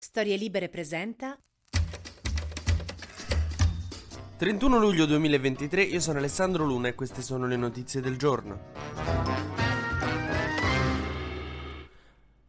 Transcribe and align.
Storie 0.00 0.36
Libere 0.36 0.68
presenta 0.68 1.36
31 4.36 4.78
luglio 4.78 5.06
2023, 5.06 5.82
io 5.82 5.98
sono 5.98 6.18
Alessandro 6.18 6.64
Luna 6.64 6.86
e 6.86 6.94
queste 6.94 7.20
sono 7.20 7.48
le 7.48 7.56
notizie 7.56 8.00
del 8.00 8.16
giorno. 8.16 8.60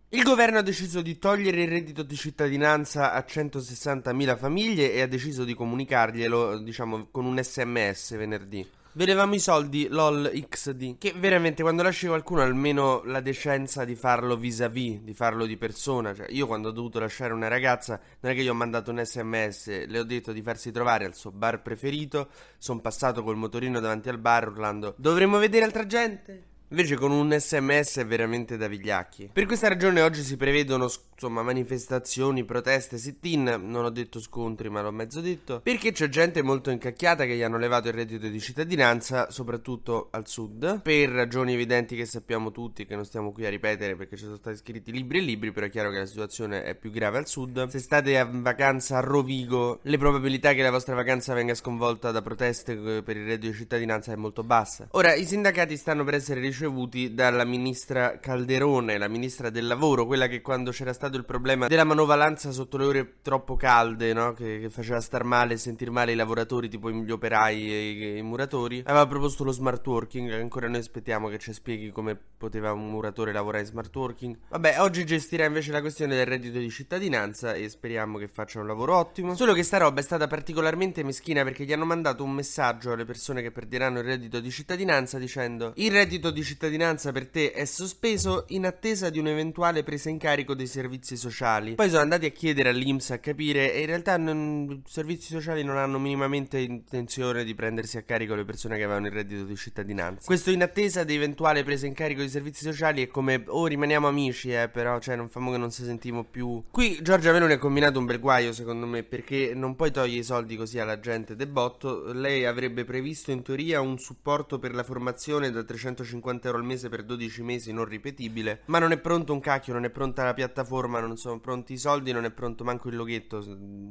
Il 0.10 0.22
governo 0.22 0.60
ha 0.60 0.62
deciso 0.62 1.02
di 1.02 1.18
togliere 1.18 1.64
il 1.64 1.70
reddito 1.70 2.04
di 2.04 2.16
cittadinanza 2.16 3.14
a 3.14 3.26
160.000 3.28 4.38
famiglie 4.38 4.94
e 4.94 5.02
ha 5.02 5.08
deciso 5.08 5.44
di 5.44 5.56
comunicarglielo, 5.56 6.60
diciamo, 6.60 7.08
con 7.10 7.26
un 7.26 7.42
sms 7.42 8.16
venerdì. 8.16 8.79
Vedevamo 9.00 9.34
i 9.34 9.40
soldi, 9.40 9.88
lol 9.88 10.30
XD. 10.50 10.98
Che 10.98 11.14
veramente 11.16 11.62
quando 11.62 11.84
lasci 11.84 12.08
qualcuno 12.08 12.42
almeno 12.42 13.02
la 13.06 13.22
decenza 13.22 13.86
di 13.86 13.96
farlo 13.96 14.36
vis-à-vis, 14.36 15.00
di 15.00 15.14
farlo 15.14 15.46
di 15.46 15.56
persona. 15.56 16.14
Cioè, 16.14 16.26
io 16.32 16.46
quando 16.48 16.68
ho 16.68 16.72
dovuto 16.72 17.00
lasciare 17.00 17.32
una 17.32 17.48
ragazza, 17.48 17.98
non 18.20 18.34
è 18.34 18.36
che 18.36 18.44
gli 18.44 18.50
ho 18.50 18.54
mandato 18.54 18.92
un 18.92 19.02
sms, 19.02 19.88
le 19.88 20.00
ho 20.00 20.04
detto 20.04 20.34
di 20.34 20.42
farsi 20.42 20.74
trovare 20.74 21.06
al 21.06 21.16
suo 21.16 21.32
bar 21.32 21.62
preferito. 21.62 22.28
Sono 22.58 22.82
passato 22.82 23.24
col 23.24 23.38
motorino 23.38 23.80
davanti 23.80 24.10
al 24.10 24.18
bar 24.18 24.50
urlando: 24.50 24.96
Dovremmo 24.98 25.38
vedere 25.38 25.64
altra 25.64 25.86
gente? 25.86 26.44
Invece 26.72 26.98
con 26.98 27.10
un 27.10 27.36
sms 27.36 27.98
è 27.98 28.06
veramente 28.06 28.56
da 28.56 28.68
vigliacchi. 28.68 29.32
Per 29.34 29.48
questa 29.48 29.68
ragione 29.68 30.02
oggi 30.02 30.22
si 30.22 30.38
prevedono 30.38 30.88
insomma 31.14 31.42
manifestazioni, 31.42 32.46
proteste, 32.46 33.00
sit-in, 33.00 33.60
non 33.66 33.86
ho 33.86 33.90
detto 33.90 34.22
scontri 34.22 34.70
ma 34.70 34.84
l'ho 34.84 34.92
mezzo 34.92 35.20
detto, 35.20 35.62
perché 35.62 35.92
c'è 35.92 36.10
gente 36.10 36.44
molto 36.44 36.70
incacchiata 36.70 37.26
che 37.26 37.36
gli 37.36 37.42
hanno 37.42 37.58
levato 37.58 37.88
il 37.88 37.96
reddito 37.96 38.28
di 38.28 38.40
cittadinanza, 38.40 39.32
soprattutto 39.32 40.10
al 40.12 40.28
sud, 40.28 40.82
per 40.84 41.10
ragioni 41.10 41.54
evidenti 41.54 41.96
che 41.96 42.06
sappiamo 42.06 42.52
tutti, 42.52 42.86
che 42.86 42.94
non 42.94 43.04
stiamo 43.04 43.32
qui 43.32 43.48
a 43.48 43.50
ripetere 43.50 43.96
perché 43.96 44.16
ci 44.16 44.26
sono 44.26 44.36
stati 44.36 44.58
scritti 44.58 44.92
libri 44.92 45.18
e 45.18 45.22
libri, 45.22 45.52
però 45.52 45.66
è 45.66 45.70
chiaro 45.72 45.90
che 45.90 45.98
la 45.98 46.06
situazione 46.06 46.64
è 46.64 46.76
più 46.76 46.92
grave 46.92 47.18
al 47.18 47.28
sud. 47.28 47.66
Se 47.68 47.80
state 47.80 48.20
a 48.20 48.30
vacanza 48.32 48.98
a 48.98 49.02
Rovigo, 49.02 49.80
le 49.82 49.98
probabilità 49.98 50.54
che 50.54 50.62
la 50.62 50.72
vostra 50.72 50.94
vacanza 50.94 51.34
venga 51.34 51.56
sconvolta 51.56 52.12
da 52.12 52.22
proteste 52.22 52.74
eh, 52.74 53.02
per 53.02 53.18
il 53.18 53.26
reddito 53.26 53.52
di 53.52 53.58
cittadinanza 53.58 54.14
è 54.14 54.16
molto 54.16 54.44
bassa. 54.44 54.88
Ora, 54.92 55.16
i 55.16 55.26
sindacati 55.26 55.76
stanno 55.76 56.04
per 56.04 56.14
essere 56.14 56.40
ricevuti 56.40 56.58
ricevuti 56.60 57.14
dalla 57.14 57.46
ministra 57.46 58.20
Calderone, 58.20 58.98
la 58.98 59.08
ministra 59.08 59.50
del 59.50 59.66
lavoro, 59.66 60.06
quella 60.06 60.28
che 60.28 60.42
quando 60.42 60.72
c'era 60.72 60.92
stato 60.92 61.16
il 61.16 61.24
problema 61.24 61.68
della 61.68 61.86
manovalanza 61.86 62.52
sotto 62.52 62.76
le 62.78 62.86
ore 62.86 63.14
troppo 63.22 63.56
calde, 63.56 64.12
no? 64.12 64.34
che, 64.34 64.60
che, 64.60 64.70
faceva 64.70 65.00
star 65.00 65.24
male 65.24 65.54
e 65.54 65.58
sentir 65.58 65.90
male 65.90 66.12
i 66.12 66.16
lavoratori, 66.16 66.68
tipo 66.68 66.92
gli 66.92 67.10
operai 67.10 67.72
e 67.72 67.90
i, 67.90 68.18
i, 68.18 68.22
muratori, 68.22 68.84
aveva 68.86 69.08
proposto 69.08 69.46
lo 69.46 69.52
smart 69.52 69.86
working. 69.88 70.32
Ancora 70.32 70.68
noi 70.68 70.80
aspettiamo 70.80 71.30
che 71.30 71.38
ci 71.38 71.54
spieghi 71.54 71.92
come 71.92 72.18
poteva 72.38 72.74
un 72.74 72.90
muratore 72.90 73.32
lavorare 73.32 73.64
in 73.64 73.70
smart 73.70 73.96
working. 73.96 74.38
Vabbè, 74.50 74.82
oggi 74.82 75.06
gestirà 75.06 75.46
invece 75.46 75.72
la 75.72 75.82
questione 75.82 76.16
del 76.16 76.26
reddito 76.26 76.60
di 76.60 76.70
cittadinanza 76.70 77.54
e 77.54 77.70
speriamo 77.70 78.18
che 78.18 78.28
faccia 78.28 78.60
un 78.60 78.68
lavoro 78.68 78.98
ottimo. 78.98 79.36
Solo 79.36 79.54
che 79.54 79.64
sta 79.64 79.78
roba 79.78 80.02
è 80.02 80.04
stata 80.04 80.28
particolarmente 80.28 81.04
meschina 81.04 81.44
perché 81.44 81.64
gli 81.64 81.72
hanno 81.72 81.86
mandato 81.86 82.24
un 82.24 82.32
messaggio 82.32 82.92
alle 82.92 83.06
persone 83.06 83.42
che 83.42 83.52
perderanno 83.52 84.00
il 84.00 84.06
reddito 84.06 84.40
di 84.40 84.52
cittadinanza 84.52 85.18
dicendo 85.18 85.72
il 85.76 85.92
reddito 85.92 86.32
di 86.32 86.44
cittadinanza 86.44 86.49
per 86.58 87.28
te 87.28 87.52
è 87.52 87.66
sospeso 87.66 88.46
in 88.50 88.66
attesa 88.66 89.10
di 89.10 89.20
un'eventuale 89.20 89.84
presa 89.84 90.10
in 90.10 90.18
carico 90.18 90.54
dei 90.54 90.68
servizi 90.68 91.18
sociali. 91.18 91.76
Poi 91.76 91.90
sono 91.90 92.02
andati 92.02 92.26
a 92.26 92.30
chiedere 92.30 92.70
all'Inps 92.70 93.12
a 93.12 93.20
capire 93.20 93.74
e 93.74 93.82
in 93.82 93.86
realtà 93.88 94.16
i 94.16 94.82
servizi 94.86 95.34
sociali 95.34 95.64
non 95.64 95.78
hanno 95.78 96.00
minimamente 96.00 96.60
intenzione 96.60 97.44
di 97.44 97.54
prendersi 97.56 97.98
a 97.98 98.04
carico 98.04 98.36
le 98.36 98.46
persone 98.46 98.78
che 98.78 98.84
avevano 98.84 99.08
il 99.08 99.12
reddito 99.12 99.44
di 99.44 99.56
cittadinanza. 99.56 100.26
Questo 100.26 100.52
in 100.52 100.62
attesa 100.62 101.04
di 101.04 101.16
eventuale 101.16 101.64
presa 101.64 101.86
in 101.86 101.94
carico 101.94 102.22
dei 102.22 102.30
servizi 102.30 102.64
sociali 102.64 103.04
è 103.04 103.08
come 103.08 103.44
oh 103.48 103.66
rimaniamo 103.66 104.08
amici 104.08 104.54
eh 104.54 104.70
però 104.70 105.00
cioè 105.00 105.16
non 105.16 105.30
famo 105.30 105.52
che 105.52 105.58
non 105.58 105.72
si 105.72 105.84
sentimo 105.84 106.24
più. 106.24 106.64
Qui 106.72 107.00
Giorgia 107.02 107.32
Meloni 107.32 107.54
ha 107.54 107.58
combinato 107.58 108.00
un 108.00 108.06
bel 108.06 108.20
guaio 108.20 108.54
secondo 108.54 108.86
me 108.86 109.04
perché 109.04 109.54
non 109.54 109.76
puoi 109.76 109.92
togliere 109.92 110.22
i 110.22 110.24
soldi 110.24 110.56
così 110.56 110.80
alla 110.80 111.00
gente 111.00 111.36
de 111.36 111.48
botto. 111.48 112.14
Lei 112.14 112.46
avrebbe 112.46 112.86
previsto 112.86 113.32
in 113.32 113.42
teoria 113.42 113.82
un 113.82 113.98
supporto 114.00 114.60
per 114.60 114.74
la 114.74 114.84
formazione 114.84 115.52
da 115.52 115.64
350 115.64 116.39
50 116.40 116.48
euro 116.48 116.58
al 116.60 116.66
mese 116.66 116.90
per 116.90 117.04
12 117.04 117.44
mesi 117.44 117.72
non 117.74 117.86
ripetibile. 117.86 118.62
Ma 118.66 118.80
non 118.80 118.92
è 118.92 118.98
pronto 118.98 119.34
un 119.34 119.40
cacchio, 119.40 119.74
non 119.74 119.84
è 119.84 119.90
pronta 119.90 120.24
la 120.24 120.34
piattaforma, 120.34 121.00
non 121.00 121.18
sono 121.18 121.40
pronti 121.40 121.74
i 121.74 121.78
soldi, 121.78 122.12
non 122.12 122.24
è 122.26 122.32
pronto 122.32 122.64
manco 122.64 122.88
il 122.90 122.96
loghetto. 122.96 123.44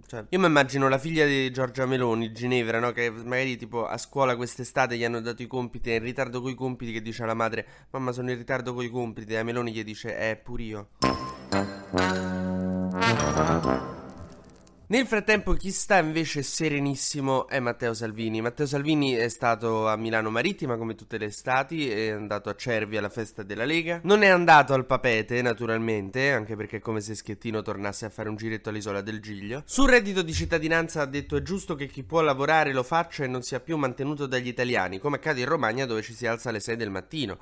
Cioè, 0.06 0.24
io 0.28 0.38
mi 0.38 0.46
immagino 0.46 0.88
la 0.88 0.98
figlia 0.98 1.26
di 1.26 1.50
Giorgia 1.52 1.86
Meloni, 1.86 2.32
Ginevra, 2.32 2.80
no? 2.80 2.92
Che 2.92 3.10
magari 3.10 3.56
tipo 3.56 3.86
a 3.86 3.98
scuola 3.98 4.34
quest'estate 4.36 4.96
gli 4.96 5.04
hanno 5.04 5.20
dato 5.20 5.42
i 5.42 5.46
compiti, 5.46 5.90
è 5.90 5.96
in 5.96 6.02
ritardo 6.02 6.40
con 6.40 6.50
i 6.50 6.54
compiti, 6.54 6.92
che 6.92 7.02
dice 7.02 7.22
alla 7.22 7.34
madre: 7.34 7.66
Mamma, 7.90 8.12
sono 8.12 8.30
in 8.30 8.38
ritardo 8.38 8.74
con 8.74 8.84
i 8.84 8.88
compiti. 8.88 9.34
E 9.34 9.36
a 9.36 9.44
Meloni 9.44 9.72
gli 9.72 9.84
dice: 9.84 10.16
Eh, 10.16 10.36
pure 10.36 10.62
io. 10.62 10.88
Nel 14.90 15.06
frattempo 15.06 15.52
chi 15.52 15.70
sta 15.70 15.98
invece 15.98 16.42
serenissimo 16.42 17.46
è 17.46 17.60
Matteo 17.60 17.92
Salvini. 17.92 18.40
Matteo 18.40 18.64
Salvini 18.64 19.12
è 19.12 19.28
stato 19.28 19.86
a 19.86 19.96
Milano 19.96 20.30
Marittima 20.30 20.78
come 20.78 20.94
tutte 20.94 21.18
le 21.18 21.26
estati, 21.26 21.90
è 21.90 22.08
andato 22.08 22.48
a 22.48 22.54
Cervi 22.54 22.96
alla 22.96 23.10
festa 23.10 23.42
della 23.42 23.66
Lega. 23.66 24.00
Non 24.04 24.22
è 24.22 24.28
andato 24.28 24.72
al 24.72 24.86
Papete 24.86 25.42
naturalmente, 25.42 26.32
anche 26.32 26.56
perché 26.56 26.78
è 26.78 26.80
come 26.80 27.02
se 27.02 27.14
Schettino 27.14 27.60
tornasse 27.60 28.06
a 28.06 28.08
fare 28.08 28.30
un 28.30 28.36
giretto 28.36 28.70
all'isola 28.70 29.02
del 29.02 29.20
Giglio. 29.20 29.62
Sul 29.66 29.90
reddito 29.90 30.22
di 30.22 30.32
cittadinanza 30.32 31.02
ha 31.02 31.06
detto 31.06 31.36
è 31.36 31.42
giusto 31.42 31.74
che 31.74 31.86
chi 31.86 32.02
può 32.02 32.22
lavorare 32.22 32.72
lo 32.72 32.82
faccia 32.82 33.24
e 33.24 33.26
non 33.26 33.42
sia 33.42 33.60
più 33.60 33.76
mantenuto 33.76 34.24
dagli 34.24 34.48
italiani, 34.48 35.00
come 35.00 35.16
accade 35.16 35.40
in 35.40 35.48
Romagna 35.48 35.84
dove 35.84 36.00
ci 36.00 36.14
si 36.14 36.26
alza 36.26 36.48
alle 36.48 36.60
6 36.60 36.76
del 36.76 36.88
mattino 36.88 37.36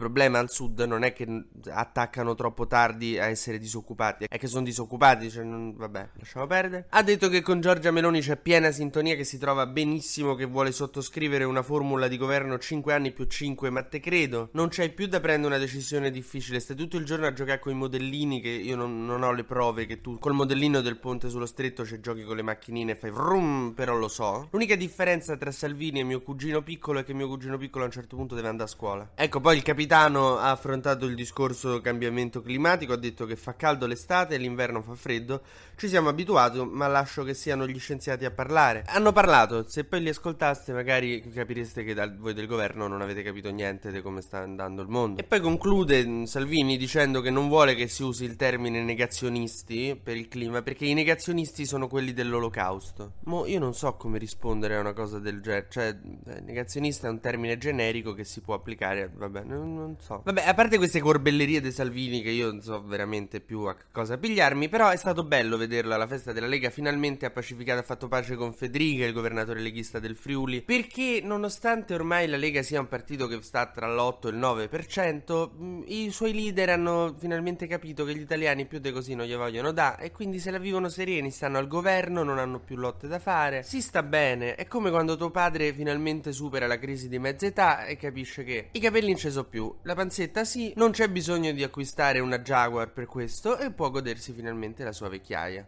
problema 0.00 0.38
al 0.38 0.50
sud 0.50 0.80
non 0.80 1.02
è 1.02 1.12
che 1.12 1.44
attaccano 1.68 2.34
troppo 2.34 2.66
tardi 2.66 3.18
a 3.18 3.26
essere 3.26 3.58
disoccupati, 3.58 4.24
è 4.26 4.38
che 4.38 4.46
sono 4.46 4.64
disoccupati, 4.64 5.30
cioè 5.30 5.44
non, 5.44 5.74
vabbè, 5.76 6.08
lasciamo 6.14 6.46
perdere. 6.46 6.86
Ha 6.88 7.02
detto 7.02 7.28
che 7.28 7.42
con 7.42 7.60
Giorgia 7.60 7.90
Meloni 7.90 8.20
c'è 8.20 8.38
piena 8.38 8.70
sintonia, 8.70 9.14
che 9.14 9.24
si 9.24 9.36
trova 9.36 9.66
benissimo, 9.66 10.34
che 10.34 10.46
vuole 10.46 10.72
sottoscrivere 10.72 11.44
una 11.44 11.62
formula 11.62 12.08
di 12.08 12.16
governo 12.16 12.58
5 12.58 12.94
anni 12.94 13.12
più 13.12 13.26
5, 13.26 13.68
ma 13.68 13.82
te 13.82 14.00
credo, 14.00 14.48
non 14.52 14.68
c'è 14.68 14.90
più 14.90 15.06
da 15.06 15.20
prendere 15.20 15.54
una 15.54 15.62
decisione 15.62 16.10
difficile, 16.10 16.60
stai 16.60 16.76
tutto 16.76 16.96
il 16.96 17.04
giorno 17.04 17.26
a 17.26 17.34
giocare 17.34 17.58
con 17.58 17.72
i 17.72 17.76
modellini 17.76 18.40
che 18.40 18.48
io 18.48 18.76
non, 18.76 19.04
non 19.04 19.22
ho 19.22 19.32
le 19.32 19.44
prove 19.44 19.84
che 19.84 20.00
tu 20.00 20.18
col 20.18 20.32
modellino 20.32 20.80
del 20.80 20.96
ponte 20.96 21.28
sullo 21.28 21.44
stretto 21.44 21.84
ci 21.84 22.00
giochi 22.00 22.24
con 22.24 22.36
le 22.36 22.42
macchinine 22.42 22.92
e 22.92 22.96
fai 22.96 23.10
vrum, 23.10 23.72
però 23.74 23.94
lo 23.94 24.08
so. 24.08 24.48
L'unica 24.50 24.76
differenza 24.76 25.36
tra 25.36 25.50
Salvini 25.50 26.00
e 26.00 26.04
mio 26.04 26.22
cugino 26.22 26.62
piccolo 26.62 27.00
è 27.00 27.04
che 27.04 27.12
mio 27.12 27.28
cugino 27.28 27.58
piccolo 27.58 27.84
a 27.84 27.86
un 27.88 27.92
certo 27.92 28.16
punto 28.16 28.34
deve 28.34 28.48
andare 28.48 28.70
a 28.70 28.72
scuola. 28.72 29.10
Ecco, 29.14 29.40
poi 29.40 29.56
il 29.56 29.62
capitano 29.62 29.88
capitano 29.90 30.38
ha 30.38 30.52
affrontato 30.52 31.04
il 31.06 31.16
discorso 31.16 31.80
cambiamento 31.80 32.42
climatico, 32.42 32.92
ha 32.92 32.96
detto 32.96 33.26
che 33.26 33.34
fa 33.34 33.56
caldo 33.56 33.86
l'estate 33.86 34.36
l'inverno 34.36 34.82
fa 34.82 34.94
freddo. 34.94 35.42
Ci 35.76 35.88
siamo 35.88 36.10
abituati, 36.10 36.62
ma 36.62 36.86
lascio 36.86 37.24
che 37.24 37.34
siano 37.34 37.66
gli 37.66 37.78
scienziati 37.78 38.24
a 38.24 38.30
parlare. 38.30 38.84
Hanno 38.86 39.10
parlato, 39.10 39.66
se 39.66 39.84
poi 39.84 40.02
li 40.02 40.10
ascoltaste 40.10 40.72
magari 40.72 41.20
capireste 41.32 41.82
che 41.82 41.94
da, 41.94 42.08
voi 42.08 42.34
del 42.34 42.46
governo 42.46 42.86
non 42.86 43.00
avete 43.00 43.22
capito 43.22 43.50
niente 43.50 43.90
di 43.90 44.00
come 44.00 44.20
sta 44.20 44.38
andando 44.38 44.82
il 44.82 44.88
mondo. 44.88 45.20
E 45.20 45.24
poi 45.24 45.40
conclude 45.40 46.06
mm, 46.06 46.24
Salvini 46.24 46.76
dicendo 46.76 47.20
che 47.20 47.30
non 47.30 47.48
vuole 47.48 47.74
che 47.74 47.88
si 47.88 48.04
usi 48.04 48.24
il 48.24 48.36
termine 48.36 48.84
negazionisti 48.84 49.98
per 50.00 50.16
il 50.16 50.28
clima, 50.28 50.62
perché 50.62 50.84
i 50.84 50.94
negazionisti 50.94 51.64
sono 51.64 51.88
quelli 51.88 52.12
dell'olocausto. 52.12 53.14
Mo 53.24 53.46
io 53.46 53.58
non 53.58 53.74
so 53.74 53.94
come 53.94 54.18
rispondere 54.18 54.76
a 54.76 54.80
una 54.80 54.92
cosa 54.92 55.18
del 55.18 55.40
genere, 55.40 55.66
cioè 55.70 55.96
eh, 56.26 56.40
negazionista 56.42 57.08
è 57.08 57.10
un 57.10 57.20
termine 57.20 57.56
generico 57.56 58.12
che 58.12 58.24
si 58.24 58.40
può 58.40 58.54
applicare, 58.54 59.10
vabbè, 59.12 59.42
non 59.44 59.79
non 59.80 59.96
so. 60.00 60.22
Vabbè, 60.24 60.46
a 60.46 60.54
parte 60.54 60.76
queste 60.76 61.00
corbellerie 61.00 61.60
dei 61.60 61.72
Salvini 61.72 62.22
che 62.22 62.30
io 62.30 62.50
non 62.50 62.60
so 62.60 62.82
veramente 62.82 63.40
più 63.40 63.62
a 63.62 63.76
cosa 63.90 64.18
pigliarmi, 64.18 64.68
però 64.68 64.88
è 64.90 64.96
stato 64.96 65.24
bello 65.24 65.56
vederla 65.56 65.94
alla 65.94 66.06
festa 66.06 66.32
della 66.32 66.46
Lega. 66.46 66.70
Finalmente 66.70 67.26
ha 67.26 67.30
pacificato, 67.30 67.80
ha 67.80 67.84
fatto 67.84 68.08
pace 68.08 68.36
con 68.36 68.52
Federica, 68.52 69.04
il 69.04 69.12
governatore 69.12 69.60
leghista 69.60 69.98
del 69.98 70.16
Friuli. 70.16 70.62
Perché 70.62 71.20
nonostante 71.22 71.94
ormai 71.94 72.28
la 72.28 72.36
Lega 72.36 72.62
sia 72.62 72.80
un 72.80 72.88
partito 72.88 73.26
che 73.26 73.40
sta 73.42 73.66
tra 73.66 73.92
l'8 73.92 74.26
e 74.26 74.30
il 74.30 74.36
9%, 74.36 75.50
mm, 75.54 75.82
i 75.86 76.10
suoi 76.10 76.32
leader 76.32 76.70
hanno 76.70 77.14
finalmente 77.18 77.66
capito 77.66 78.04
che 78.04 78.14
gli 78.14 78.20
italiani 78.20 78.66
più 78.66 78.78
di 78.78 78.90
così 78.92 79.14
non 79.14 79.26
gli 79.26 79.34
vogliono 79.34 79.72
da 79.72 79.96
e 79.96 80.10
quindi 80.10 80.38
se 80.38 80.50
la 80.50 80.58
vivono 80.58 80.88
sereni, 80.88 81.30
stanno 81.30 81.58
al 81.58 81.68
governo, 81.68 82.22
non 82.22 82.38
hanno 82.38 82.60
più 82.60 82.76
lotte 82.76 83.08
da 83.08 83.18
fare. 83.18 83.62
Si 83.62 83.80
sta 83.80 84.02
bene. 84.02 84.54
È 84.54 84.66
come 84.66 84.90
quando 84.90 85.16
tuo 85.16 85.30
padre 85.30 85.72
finalmente 85.72 86.32
supera 86.32 86.66
la 86.66 86.78
crisi 86.78 87.08
di 87.08 87.18
mezza 87.18 87.46
età 87.46 87.84
e 87.84 87.96
capisce 87.96 88.44
che 88.44 88.68
i 88.72 88.80
capelli 88.80 89.08
non 89.08 89.16
ci 89.16 89.30
sono 89.30 89.44
più, 89.44 89.59
la 89.82 89.94
panzetta 89.94 90.44
sì, 90.44 90.72
non 90.76 90.90
c'è 90.90 91.08
bisogno 91.08 91.52
di 91.52 91.62
acquistare 91.62 92.18
una 92.20 92.38
Jaguar 92.38 92.92
per 92.92 93.06
questo 93.06 93.58
e 93.58 93.70
può 93.70 93.90
godersi 93.90 94.32
finalmente 94.32 94.84
la 94.84 94.92
sua 94.92 95.08
vecchiaia. 95.08 95.66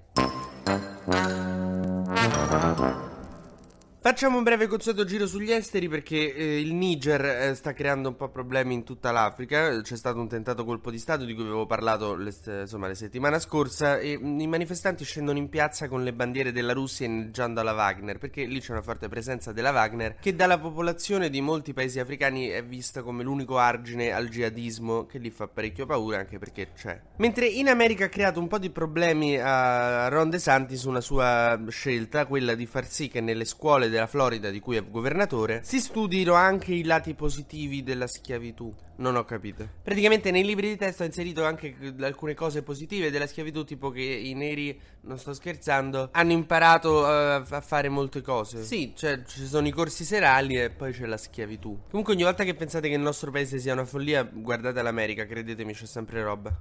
Facciamo 4.04 4.36
un 4.36 4.42
breve 4.42 4.66
consueto 4.66 5.04
giro 5.04 5.28
sugli 5.28 5.52
esteri 5.52 5.88
perché 5.88 6.34
eh, 6.34 6.58
il 6.58 6.74
Niger 6.74 7.24
eh, 7.24 7.54
sta 7.54 7.72
creando 7.72 8.08
un 8.08 8.16
po' 8.16 8.30
problemi 8.30 8.74
in 8.74 8.82
tutta 8.82 9.12
l'Africa. 9.12 9.80
C'è 9.80 9.96
stato 9.96 10.18
un 10.18 10.26
tentato 10.26 10.64
colpo 10.64 10.90
di 10.90 10.98
Stato 10.98 11.24
di 11.24 11.32
cui 11.34 11.44
avevo 11.44 11.66
parlato 11.66 12.18
insomma, 12.20 12.88
la 12.88 12.96
settimana 12.96 13.38
scorsa 13.38 14.00
e 14.00 14.18
mh, 14.18 14.40
i 14.40 14.48
manifestanti 14.48 15.04
scendono 15.04 15.38
in 15.38 15.48
piazza 15.48 15.86
con 15.86 16.02
le 16.02 16.12
bandiere 16.12 16.50
della 16.50 16.72
Russia 16.72 17.06
inneggiando 17.06 17.60
alla 17.60 17.74
Wagner 17.74 18.18
perché 18.18 18.44
lì 18.44 18.58
c'è 18.58 18.72
una 18.72 18.82
forte 18.82 19.08
presenza 19.08 19.52
della 19.52 19.70
Wagner 19.70 20.16
che 20.16 20.34
dalla 20.34 20.58
popolazione 20.58 21.30
di 21.30 21.40
molti 21.40 21.72
paesi 21.72 22.00
africani 22.00 22.48
è 22.48 22.64
vista 22.64 23.02
come 23.02 23.22
l'unico 23.22 23.58
argine 23.58 24.10
al 24.10 24.28
jihadismo 24.28 25.06
che 25.06 25.18
lì 25.18 25.30
fa 25.30 25.46
parecchio 25.46 25.86
paura 25.86 26.18
anche 26.18 26.40
perché 26.40 26.70
c'è. 26.74 27.00
Mentre 27.18 27.46
in 27.46 27.68
America 27.68 28.06
ha 28.06 28.08
creato 28.08 28.40
un 28.40 28.48
po' 28.48 28.58
di 28.58 28.70
problemi 28.70 29.38
a 29.38 30.08
Ron 30.08 30.28
DeSantis 30.28 30.82
una 30.82 31.00
sua 31.00 31.56
scelta, 31.68 32.26
quella 32.26 32.56
di 32.56 32.66
far 32.66 32.84
sì 32.84 33.06
che 33.06 33.20
nelle 33.20 33.44
scuole 33.44 33.90
della 33.92 34.08
Florida 34.08 34.50
di 34.50 34.58
cui 34.58 34.76
è 34.76 34.84
governatore, 34.84 35.60
si 35.62 35.78
studino 35.78 36.34
anche 36.34 36.74
i 36.74 36.82
lati 36.82 37.14
positivi 37.14 37.84
della 37.84 38.08
schiavitù. 38.08 38.74
Non 38.96 39.16
ho 39.16 39.24
capito. 39.24 39.68
Praticamente 39.82 40.30
nei 40.30 40.44
libri 40.44 40.68
di 40.68 40.76
testo 40.76 41.02
ha 41.02 41.06
inserito 41.06 41.44
anche 41.44 41.76
alcune 42.00 42.34
cose 42.34 42.62
positive 42.62 43.10
della 43.10 43.26
schiavitù, 43.26 43.64
tipo 43.64 43.90
che 43.90 44.02
i 44.02 44.34
neri, 44.34 44.78
non 45.02 45.18
sto 45.18 45.32
scherzando, 45.32 46.08
hanno 46.12 46.32
imparato 46.32 47.00
uh, 47.00 47.44
a 47.48 47.60
fare 47.60 47.88
molte 47.88 48.20
cose. 48.20 48.62
Sì, 48.62 48.92
cioè 48.96 49.22
ci 49.24 49.46
sono 49.46 49.66
i 49.66 49.70
corsi 49.72 50.04
serali 50.04 50.60
e 50.60 50.70
poi 50.70 50.92
c'è 50.92 51.06
la 51.06 51.16
schiavitù. 51.16 51.82
Comunque 51.90 52.14
ogni 52.14 52.24
volta 52.24 52.44
che 52.44 52.54
pensate 52.54 52.88
che 52.88 52.94
il 52.94 53.00
nostro 53.00 53.30
paese 53.30 53.58
sia 53.58 53.72
una 53.72 53.84
follia, 53.84 54.22
guardate 54.22 54.82
l'America, 54.82 55.26
credetemi, 55.26 55.72
c'è 55.74 55.86
sempre 55.86 56.22
roba. 56.22 56.56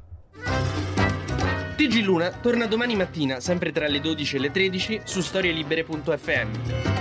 TG 1.81 2.03
Luna 2.03 2.29
torna 2.29 2.67
domani 2.67 2.95
mattina, 2.95 3.39
sempre 3.39 3.71
tra 3.71 3.87
le 3.87 3.99
12 3.99 4.35
e 4.35 4.39
le 4.39 4.51
13, 4.51 5.01
su 5.03 5.19
storielibere.fm. 5.19 7.00